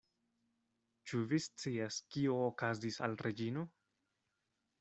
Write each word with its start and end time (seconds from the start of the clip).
Ĉu 1.11 1.19
vi 1.33 1.39
scias, 1.47 1.99
kio 2.15 2.39
okazis 2.47 3.01
al 3.09 3.17
Reĝino? 3.27 3.67